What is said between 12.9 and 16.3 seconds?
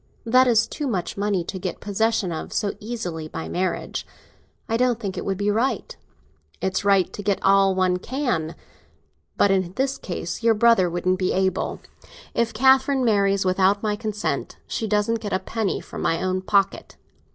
marries without my consent, she doesn't get a penny from my